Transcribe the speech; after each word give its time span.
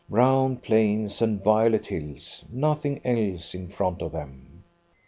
Brown 0.09 0.55
plains 0.57 1.21
and 1.21 1.43
violet 1.43 1.85
hills 1.85 2.43
nothing 2.51 3.01
else 3.05 3.53
in 3.53 3.67
front 3.67 4.01
of 4.01 4.13
them! 4.13 4.63